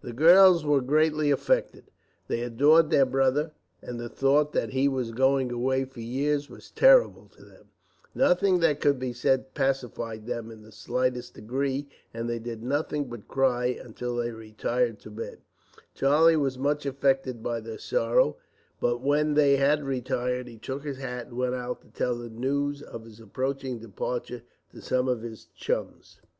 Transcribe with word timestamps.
The 0.00 0.12
girls 0.12 0.64
were 0.64 0.80
greatly 0.80 1.32
affected. 1.32 1.90
They 2.28 2.42
adored 2.42 2.90
their 2.90 3.04
brother, 3.04 3.50
and 3.82 3.98
the 3.98 4.08
thought 4.08 4.52
that 4.52 4.70
he 4.70 4.86
was 4.86 5.10
going 5.10 5.50
away 5.50 5.86
for 5.86 5.98
years 5.98 6.48
was 6.48 6.70
terrible 6.70 7.26
to 7.30 7.44
them. 7.44 7.70
Nothing 8.14 8.60
that 8.60 8.80
could 8.80 9.00
be 9.00 9.12
said 9.12 9.52
pacified 9.52 10.28
them 10.28 10.52
in 10.52 10.62
the 10.62 10.70
slightest 10.70 11.34
degree, 11.34 11.88
and 12.14 12.30
they 12.30 12.38
did 12.38 12.62
nothing 12.62 13.06
but 13.08 13.26
cry, 13.26 13.66
until 13.66 14.14
they 14.14 14.30
retired 14.30 15.00
to 15.00 15.10
bed. 15.10 15.40
Charlie 15.94 16.36
was 16.36 16.56
much 16.56 16.86
affected 16.86 17.42
by 17.42 17.58
their 17.58 17.76
sorrow; 17.78 18.36
but 18.78 19.00
when 19.00 19.34
they 19.34 19.56
had 19.56 19.82
retired, 19.82 20.46
he 20.46 20.58
took 20.58 20.84
his 20.84 20.98
hat 20.98 21.26
and 21.26 21.36
went 21.36 21.56
out 21.56 21.80
to 21.82 21.88
tell 21.88 22.14
the 22.14 22.30
news 22.30 22.82
of 22.82 23.04
his 23.04 23.18
approaching 23.18 23.80
departure 23.80 24.42
to 24.70 24.80
some 24.80 25.08
of 25.08 25.22
his 25.22 25.46
chums. 25.56 26.20